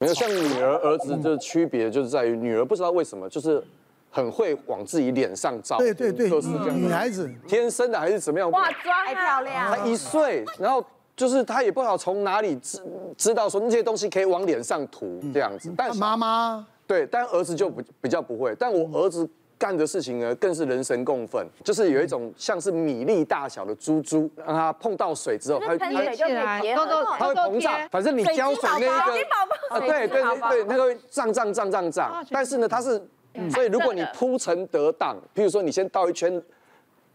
[0.00, 3.62] 没有像女儿儿子的区别，就是在于女儿不知道为什么就是
[4.10, 6.74] 很会往自己脸上照，对对对，就是这样。
[6.74, 7.30] 女孩子。
[7.46, 8.50] 天生的还是怎么样？
[8.50, 10.82] 化妆还漂亮她一岁，然后
[11.14, 12.82] 就是她也不好从哪里知
[13.14, 16.66] 知道说那些东西可以往脸上涂这样子，但妈妈。
[16.86, 19.28] 对，但儿子就不比较不会，但我儿子。
[19.60, 27.88] 干的事情呢，更是人神共愤，就是有一种像是米粒大小的珠珠，让它碰到水之后，它喷水就可以结合，它会膨胀。
[27.90, 28.92] 反正你浇水那一个，
[29.68, 32.26] 啊，对对对，那个会胀胀胀胀胀。
[32.30, 33.00] 但是呢，它是，
[33.52, 36.42] 所以如果你铺陈得当，譬如说你先倒一圈。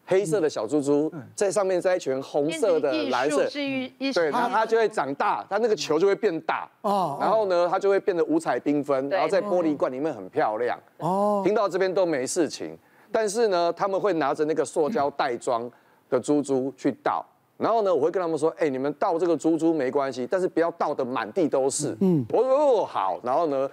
[0.07, 6.69] 黑色的小珠珠在上面再一圈红色的蓝色，对，那它就会长大，它那个球就会变大。
[6.81, 10.79] 哦，然后呢，它就会变得五彩缤纷，然后在玻璃罐里面很漂亮。
[10.99, 11.41] 哦。
[11.43, 12.77] 听到这边都没事情，
[13.11, 15.69] 但是呢，他们会拿着那个塑胶袋装
[16.07, 17.25] 的珠珠去倒，
[17.57, 21.97] 然后呢，我会跟他们说，哎，你们倒这个珠珠没关系，但是不要倒得满地都是。
[22.01, 23.67] 嗯，我说哦好，然后呢，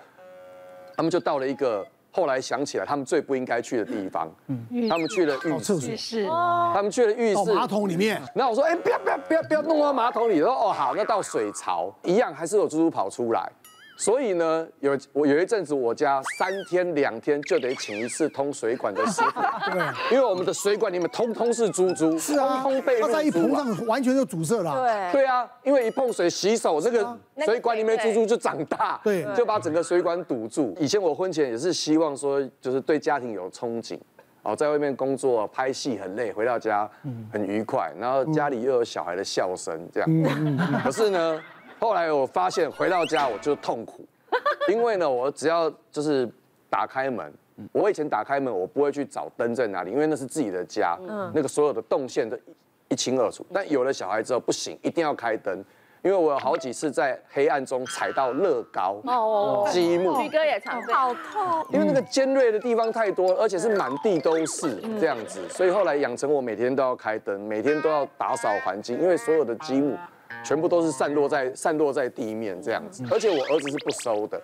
[0.96, 1.86] 他们就倒了一个。
[2.14, 5.58] 后来想起来，他们最不应该去的地方，嗯他们去了浴
[5.96, 7.52] 室，他们去了浴室。
[7.54, 8.20] 马桶里面。
[8.34, 10.38] 然后我说，哎，不要不要不要不要弄到马桶里。
[10.38, 11.90] 说，哦好，那到水槽。
[12.04, 13.50] 一样，还是有猪猪跑出来。
[13.96, 19.40] 所以呢，有我有一阵子，我家三天两天就得请一次通水管的师傅，
[19.70, 24.80] 对，因为我们的水管里面通通是珠珠，是啊，通通被它在一碰上完全就阻塞了，
[25.12, 30.74] 对，对啊，因为一碰水洗手，这个水管里面珠珠就长大，对，就把整个水管堵住。
[30.80, 33.98] 以前我婚前也是希望说，就是对家庭有憧憬，
[34.42, 36.90] 哦，在外面工作拍戏很累，回到家
[37.32, 41.40] 很愉快，然后家里又有小孩的笑声，这样，可是呢。
[41.82, 44.06] 后来我发现回到家我就痛苦，
[44.70, 46.30] 因为呢，我只要就是
[46.70, 47.34] 打开门，
[47.72, 50.96] 我以前打开门我不会去找灯在哪里，因为那是自己的家，
[51.34, 52.38] 那个所有的动线都
[52.86, 53.44] 一清二楚。
[53.52, 55.58] 但有了小孩之后不行，一定要开灯，
[56.02, 69.98] 因为我有好几次在黑暗中踩到乐高哦，积木，宇哥也常好痛，因为那个尖锐的地方太多，而且是满地都是这样子，所以后来养成我每天都要开灯，每天都要打扫环境，因为所有的积木。
[70.44, 74.40] 全部都是散落在散落在地面这样子，而且我儿子是不收的，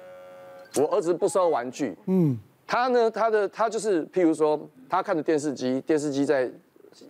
[0.76, 1.96] 我儿子不收玩具。
[2.06, 6.50] 嗯，他呢，他的他就是，譬如说，他看着电视机，电视机在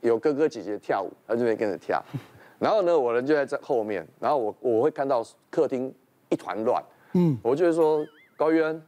[0.00, 2.02] 有哥哥姐姐跳舞，他就会跟着跳。
[2.58, 5.94] 然后呢，我人就在这后面，然后我我会看到客厅
[6.28, 6.82] 一团乱。
[7.14, 8.04] 嗯，我就会说
[8.36, 8.82] 高渊，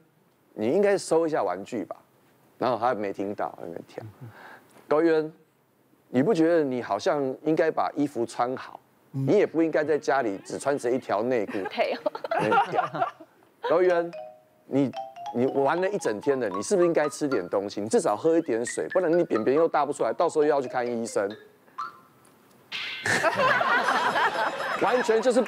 [0.55, 1.97] 你应该收一下玩具吧。
[2.59, 4.05] 然后他没听到，他没跳。
[4.89, 5.33] 高渊，
[6.09, 8.79] 你不觉得你好像应该把衣服穿好？
[9.11, 11.53] 你也不应该在家里只穿着一条内裤。
[11.71, 11.97] 对。
[13.69, 14.11] 高渊，
[14.67, 14.91] 你
[15.35, 17.81] 你玩了一整天了，你是不是应该吃点东西？
[17.81, 21.29] 你至少喝一点水，不然你便便又大不出来，到时候又要去看医生。
[24.81, 25.45] 完全就是，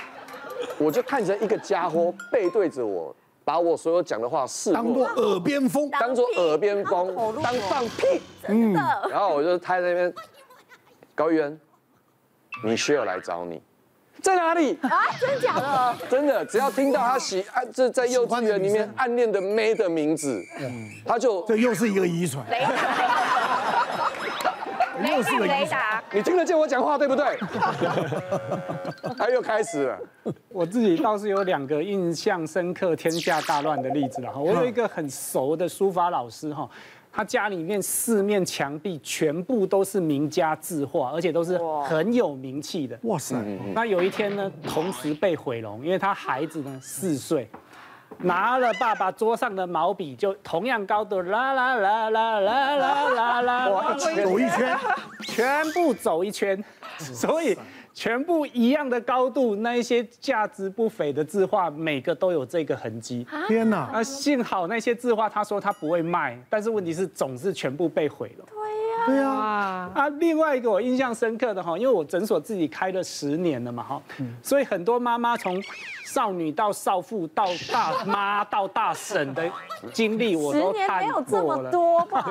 [0.78, 3.14] 我就看着一个家伙背对着我，
[3.44, 8.20] 把我所有讲的话视当做耳边风，当做耳边风，当放屁。
[8.48, 8.72] 嗯。
[8.74, 10.14] 然后我就他在那边，
[11.14, 11.58] 高渊。
[12.64, 13.60] 你需要来找你，
[14.20, 14.90] 在哪里啊？
[15.20, 15.96] 真假的？
[16.08, 20.42] 真的，只要听到他喜爱，这在幼稚园里面暗恋的妹的名字，
[21.04, 22.44] 他就这又是一个遗传。
[22.48, 22.70] 雷达
[25.10, 26.02] 又是个遗传。
[26.12, 27.38] 你听得见我讲话对不对？
[29.18, 29.98] 他又开始了。
[30.48, 34.38] 我自己倒是有两个印象深刻、天下大乱的例子了哈。
[34.38, 36.68] 我有一个很熟的书法老师哈。
[37.12, 42.98] 他家里面四面墙壁全部都是名家字画，而且都是很有名气的。
[43.02, 43.36] 哇塞！
[43.74, 47.46] 那有一天呢，同时被毁容，因为他孩子呢四岁，
[48.18, 54.78] 拿了爸爸桌上的毛笔，就同样高度啦啦啦啦啦啦啦啦，哇，走一圈，
[55.20, 56.64] 全部走一圈，
[56.98, 57.56] 所以。
[57.94, 63.26] 全部一样的高度，那一些价值不菲的字画，每个都有这个痕迹。
[63.48, 63.90] 天哪！
[63.92, 68.44] 啊，幸好那些字画，他说他不会卖，但是问题是总是全部被毁了。
[68.48, 69.28] 对呀，对呀。
[69.94, 74.02] 啊，另外一个我印象深刻的哈，因为我诊所自己开了十年了嘛哈，
[74.42, 75.62] 所以很多妈妈从
[76.06, 79.44] 少女到少妇到大妈到大婶的
[79.92, 80.88] 经历，我都看过了。
[80.88, 82.22] 十年没有这么多吧？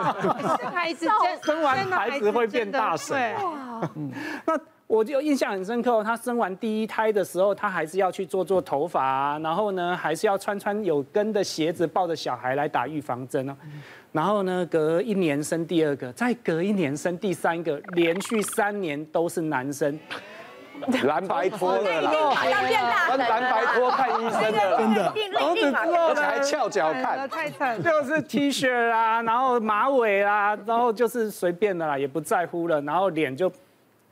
[0.73, 1.07] 孩子
[1.43, 3.35] 生完孩子会变大婶。
[3.35, 3.91] 哇，
[4.47, 4.59] 那。
[4.91, 13.55] 我就印象很深刻，她生完第一胎的时候，她还是要去做做头发啊，然后呢，还是要穿穿有跟的鞋子，抱着小孩来打预防针哦。
[14.11, 19.97] 然后呢，隔一年生第二个，再隔一年生第三个，连续三年都是男生。
[21.03, 22.11] 蓝白拖的啦，
[23.07, 33.49] 穿蓝白拖看医生的，真的，儿子之后还翘脚看，太惨，就是 T 恤啊，然后马尾啊，然后就是随便的啦，也不在乎了，然后脸就。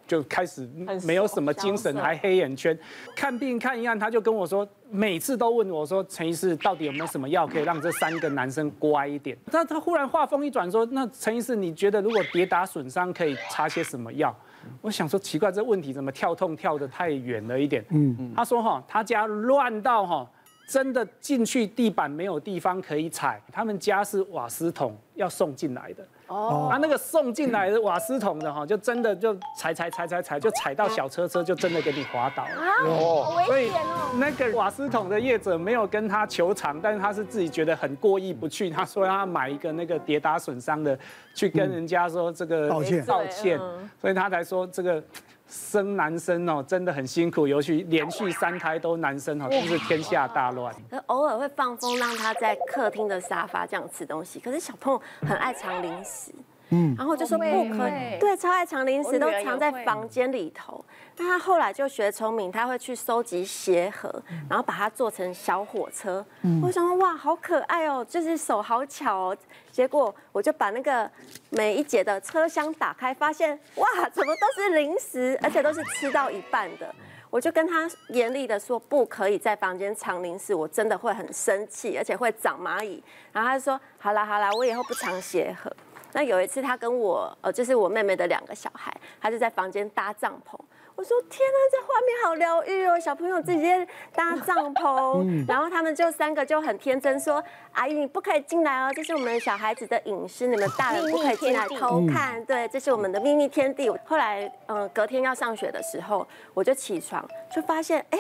[0.10, 0.68] 就开始
[1.06, 2.78] 没有什么精神，还黑眼圈。
[3.16, 9.38] 看病看一看，他就跟我说，每次都问我说，陈医师到底有没有什么药可以让这三个男生乖一点？
[9.52, 14.36] 他他忽然话锋一转说，那陈医师你觉得如果跌打损伤可以擦些什么药？
[14.82, 17.86] 我想说奇怪，这问题怎么跳痛跳得太远了一点？
[17.92, 20.28] 嗯嗯，他说哈，他家乱到哈。
[20.70, 26.06] 真的进去地板没有地方可以踩，他们家是瓦斯桶要送进来的。
[26.28, 32.52] 哦，啊，那个送进来的瓦斯桶的哈，就真的就踩踩踩踩踩，就踩到小车车，就真的给你滑倒了。
[32.86, 33.72] 哦，所以
[34.20, 40.96] 那个瓦斯桶的业者没有跟他求偿，但是他是自己觉得很过意不去，他说他买一个那个跌打损伤的，
[41.34, 43.60] 去跟人家说这个道歉道歉，
[44.00, 45.04] 所以他才说这个。
[45.50, 50.74] 生男生哦，真的很辛苦，尤其连续三胎都男生哦，真是天下大乱。
[51.08, 56.32] 偶尔会放风，让他在客厅的沙发这样吃东西，可是小朋友很爱藏零食。
[56.72, 60.86] 嗯，然后就说不可以，对，超爱藏零食，都藏在房间里头。
[61.22, 64.10] 那他后来就学聪明，他会去收集鞋盒，
[64.50, 66.26] 然后把它做成小火车。
[66.64, 69.38] 我想说哇，好可爱哦，就是手好巧哦。
[69.70, 71.12] 结果我就把那个
[71.50, 76.96] 每一节的车厢打开，发现哇，怎么都是零食，而且都是吃到一半的。
[77.30, 83.04] 我就跟他严厉的说，不可以在房间藏零食，我真的会很生气，而且会长蚂蚁。
[83.34, 85.70] 然后他就说，好啦好啦，我以后不藏鞋盒。
[86.14, 90.58] 那有一次，他跟我呃，就是我妹妹的两个小孩，他就在房间搭帐篷。
[91.00, 97.42] 我说天啊，这画面好疗愈哦，小朋友直接搭帐篷，然后他们就三个就很天真说
[97.72, 102.44] ：“阿姨，你不可以进来哦，这是我们小孩子的隐私，你们大人不可以进来偷看。
[102.44, 108.20] 对，这是我们的秘密天地。”后来，嗯，隔天要上学的时候，我就起床，就发现，哎。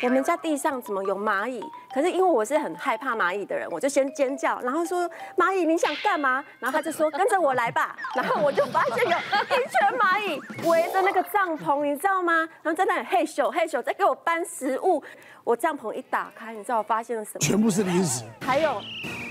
[0.00, 1.62] 我们家地上怎么有蚂蚁？
[1.92, 12.48] 可是因为我是很害怕蚂蚁的人，我就先尖叫，然后说：“蚂蚁，你想干嘛？”然后他就说：“跟着我来吧。”然后我就发现有一群蚂蚁围着那个帐篷，你知道吗？
[12.62, 15.02] 然后在那里嘿咻嘿咻，在给我搬食物。
[15.42, 17.40] 我帐篷一打开，你知道我发现了什么？
[17.40, 18.80] 全部是零食，还有。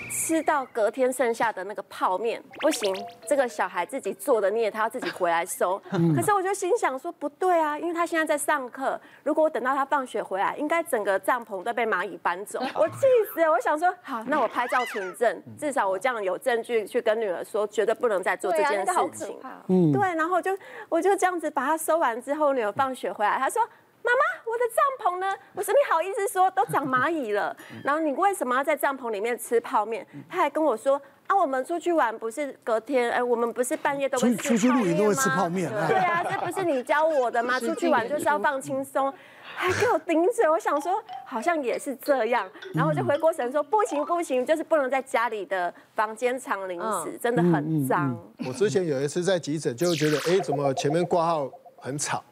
[0.09, 2.94] 吃到隔天剩下的那个泡面不行，
[3.27, 5.81] 这个小孩自己做的孽，他要自己回来收。
[6.15, 12.59] 可是我就心想说不对啊，因为他现在在上课，如果我等到他放学回来，应该整个帐篷都被蚂蚁搬走。
[12.75, 19.39] 我气死了，我想说好，那我拍照存证，至少我这样有证据去跟女儿说，绝对不能再做这件事情。
[19.68, 20.57] 嗯，对，然后就
[20.89, 23.62] 我就这样子把它收完之后，女儿放学回来，她说。
[24.07, 25.27] 妈妈，我的帐篷呢？
[25.54, 30.06] 我说你好意思说都长蚂蚁了，然后你为什么要在帐篷里面吃泡面？
[30.30, 34.50] 他还跟我说啊，我们出去玩不是隔天，哎，我们不是半夜都会吃泡面吗？
[34.50, 35.69] 出去露营都会吃泡面。
[35.89, 37.59] 对啊，这不是你教我的吗？
[37.59, 39.13] 出去玩就是要放轻松，
[39.56, 40.48] 还给我顶嘴。
[40.50, 48.18] 我想说好像也是这样，然后我就回过神说不行不行，就是不能在家里的房间藏零食，真的很脏。
[48.48, 52.24] 我之前有一次在急诊，就觉得哎，怎么前面挂号很吵？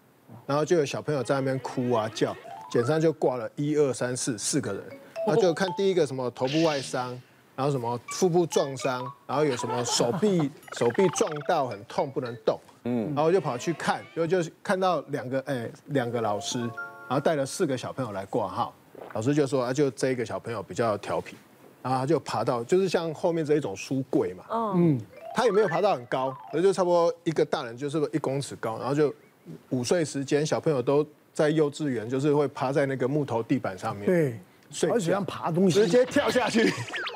[0.46, 2.36] 然后就有小朋友在那边哭啊叫，
[2.72, 4.84] 简上就挂了一二三四四个人，
[5.26, 7.10] 然后就看第一个什么头部外伤，
[7.56, 18.74] 然后什么腹部撞伤，然后有什么手臂 手臂撞到很痛不能动，嗯，然后就跑去看，结果就看到两个哎两个老师，然后带了四个小朋友来挂号，
[19.14, 21.36] 老师就说啊就这一个小朋友比较调皮，
[21.82, 24.44] 然后他就爬到就是像后面这一种书柜嘛，
[24.76, 25.00] 嗯，
[25.34, 29.14] 他也没有爬到很高，那就差不多一个大人就是一公尺高，然后就。
[29.70, 34.40] 午睡时间，小朋友都在幼稚园，就是会趴在那个木头地板上面，对，
[34.72, 36.70] 喜欢爬东西，直接跳下去。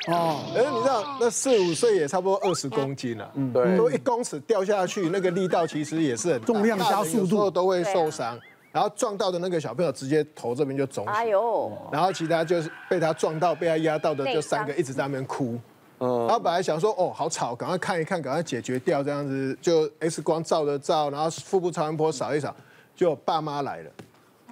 [0.08, 8.40] 哦， 哎，你知道那四五岁也差不多二十公斤了，嗯，对，都一公尺掉下去，那个力道其实也是很重量加速度都会受伤。
[8.72, 15.60] 然后撞到的那个小朋友直接头这边就肿，哎呦，然后其他就是被他撞到、被他压到的就三个一直在那边哭。
[16.00, 22.56] 嗯，然后本来想说，哦，好吵，赶快看一看，赶快解决掉，这样子就 X 光照着照，然后腹部超音波扫一扫，
[22.96, 23.92] 就爸妈来了，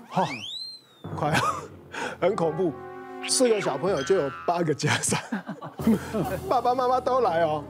[0.10, 0.27] 哈、哦，
[1.16, 1.34] 快，
[2.20, 2.74] 很恐怖，
[3.30, 5.20] 四个小朋友就有八个家长，
[6.50, 7.63] 爸爸妈妈都来哦，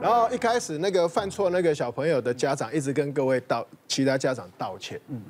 [0.00, 5.22] 然后一开始那个犯错那个小朋友的家长一直跟各位道，其他家长道歉，嗯，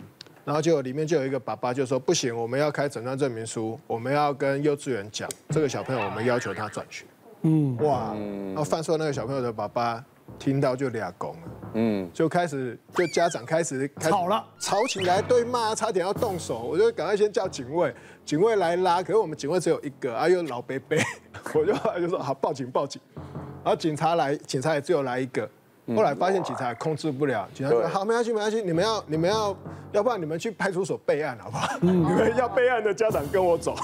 [0.44, 7.04] 然后就里面就有一个爸爸就说，不行，我们要开诊断证明书，我们要跟幼稚园讲，这个小朋友我们要求他转学。
[7.42, 8.14] 嗯，哇，
[8.48, 10.04] 然后犯错那个小朋友的爸爸
[10.38, 17.94] 听到就俩拱了，嗯，就开始就家长开始吵了，吵起来对骂，差点要动手，我就赶快先叫警卫，
[18.24, 20.96] 警卫来拉，可是我们警卫只有一个，啊又老伯伯，
[21.54, 23.00] 我就就说好报警报警，
[23.64, 25.48] 然后警察来，警察也只有来一个，
[25.88, 29.56] 后来发现警察也控制不了，警察说好没关系没关系，你们要你们要，
[29.90, 31.68] 要不然你们去派出所备案好不好？
[31.82, 33.74] 你们要备案的家长跟我走，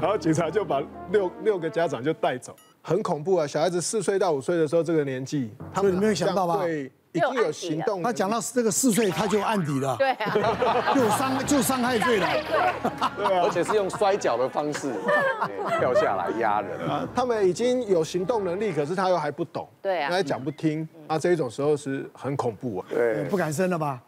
[0.00, 2.54] 然后警察就把六六个家长就带走。
[2.86, 3.44] 很恐怖啊！
[3.44, 6.58] 小孩子四岁到五岁的时候，这个年纪，他们没有想到吧？
[6.62, 8.00] 对已经有行动。
[8.00, 12.28] 他讲到这个四岁他就案底了， 对啊，就伤就伤害罪了，
[13.16, 14.92] 对啊，而且是用摔跤的方式
[15.80, 16.78] 跳下来压人。
[17.12, 24.00] 他们已经有行动能力，可是他又还不懂，对啊，还讲不听，啊，这一种时候是很恐怖啊，对，不敢生了吧？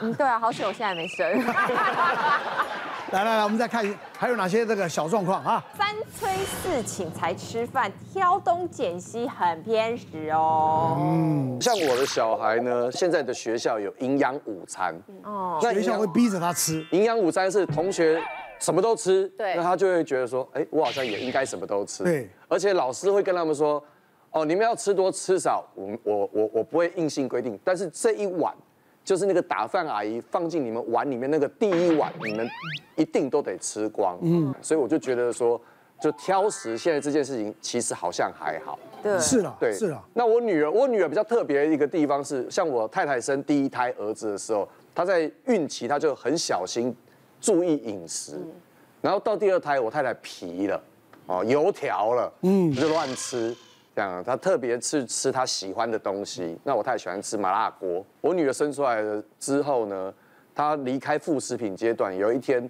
[0.00, 1.24] 嗯，对啊，好险我现在没生。
[3.14, 3.86] 来来来，我们再看
[4.18, 5.64] 还有哪些这个小状况啊？
[5.78, 10.96] 三催四请才吃饭，挑东拣西很偏食哦。
[10.98, 16.84] 嗯，像我的小孩呢，现在的学校有营养午餐哦，学校会逼着他吃。
[16.90, 18.20] 营养午餐是同学
[18.58, 22.02] 什么都吃，对，那他就会觉得说，哎，我好像也应该什么都吃。
[22.02, 23.80] 对，而且老师会跟他们说，
[24.32, 28.52] 哦，你们要吃多吃少，我我我我不会硬性规定，但是这一碗。
[29.04, 32.48] 就是那个打饭阿姨放进你们碗里面那个第一碗，你们
[32.96, 34.18] 一定都得吃光。
[34.22, 35.60] 嗯，所以我就觉得说，
[36.00, 38.78] 就挑食现在这件事情其实好像还好。
[39.02, 40.02] 对，是了，对，是了。
[40.14, 46.94] 那我女儿，我女儿比较特别的一个地方是，像我太太生第一胎儿子的时候，她在孕期她就很小心
[47.42, 48.38] 注意饮食，
[49.02, 50.82] 然后到第二胎我太太皮了，
[51.26, 53.54] 哦，油条了，嗯，就乱吃。
[53.94, 56.58] 这样，他特别去吃他喜欢的东西。
[56.64, 58.04] 那我太喜欢吃麻辣锅。
[58.20, 60.12] 我女儿生出来了之后呢，
[60.52, 62.68] 她离开副食品阶段，有一天，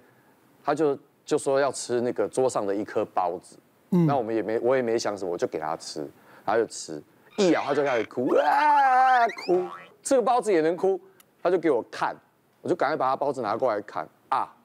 [0.63, 3.57] 她就就说要吃那个桌上的一颗包子。
[3.89, 6.07] 嗯，那我们也没，我也没想什么，我就给她吃，
[6.45, 7.01] 她就吃，
[7.37, 9.63] 一咬她就开始哭啊哭，
[10.03, 11.01] 这个包子也能哭，
[11.41, 12.15] 她就给我看，
[12.61, 14.55] 我就赶快把她包子拿过来看啊，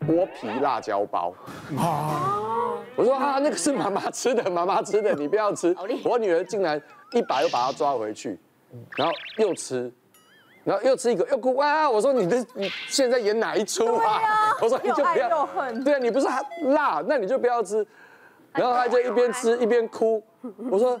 [0.00, 1.32] 剥皮辣椒包。
[1.78, 2.43] 啊。
[2.96, 5.74] 我说啊，那个是妈妈吃的，妈妈吃的，你不要吃。
[6.04, 6.80] 我女儿竟然
[7.12, 8.38] 一把又把她抓回去，
[8.96, 9.92] 然后又吃，
[10.62, 11.90] 然后又吃一个又哭啊！
[11.90, 14.20] 我说你的你现在演哪一出啊？
[14.62, 15.48] 我说你就不要，
[15.84, 16.26] 对啊，你不是
[16.66, 17.86] 辣，那你就不要吃。
[18.52, 20.22] 然后她就一边吃一边哭。
[20.70, 20.98] 我说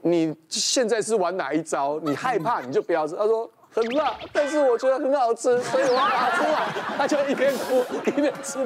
[0.00, 2.00] 你现在是玩哪一招？
[2.00, 3.14] 你害怕你就不要吃。
[3.14, 3.50] 她说。
[3.72, 6.66] 很辣，但是我觉得很好吃，所以我要拿出来。
[6.96, 8.58] 他就一边哭一边吃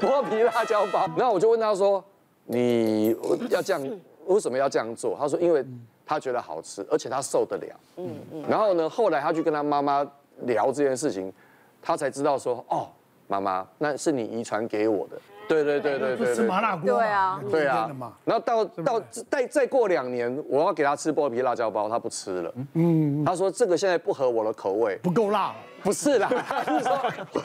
[0.00, 1.08] 剥皮辣椒包。
[1.16, 2.04] 然后我就问他说
[2.46, 3.16] ：“你
[3.48, 5.64] 要这样，为什么要这样做？”他说：“因为
[6.04, 8.44] 他觉得好吃，而且他受得了。”嗯嗯。
[8.48, 10.04] 然后呢，后来他去跟他妈妈
[10.42, 11.32] 聊这件事情，
[11.80, 12.88] 他才知道说：“哦，
[13.28, 15.16] 妈妈，那是你遗传给我的。”
[15.50, 16.86] 对对对对对，吃麻辣锅。
[16.88, 17.90] 对啊，对啊。
[18.24, 22.54] 然后到到再再过两年，我要给他吃剥皮辣椒包，他不吃了。
[22.74, 25.52] 嗯，他说这个现在不合我的口味，不够辣。
[25.82, 26.92] 不是啦， 他是说
[27.32, 27.42] 我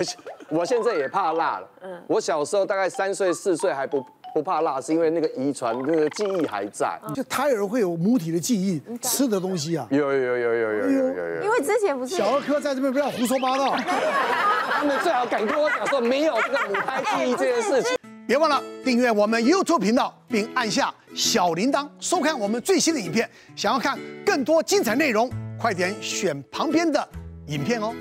[0.59, 1.67] 我现在也怕辣了。
[1.81, 4.05] 嗯，我小时候大概三岁四岁还不
[4.35, 6.99] 不怕辣，是因为那个遗传那个记忆还在。
[7.13, 9.87] 就胎儿会有母体的记忆，吃的东西啊。
[9.89, 11.43] 有有有有有有有有。
[11.43, 13.73] 因为之前不是小儿科在这边不要胡说八道。
[14.69, 17.97] 他们最好敢跟我讲说没有这个母胎记忆这件事情。
[18.27, 23.29] 别忘了订阅我们 YouTube 频道，并按下小铃铛，收看我们最新的影片。
[23.55, 27.07] 想要看更多精彩内容，快点选旁边的
[27.47, 27.93] 影片哦。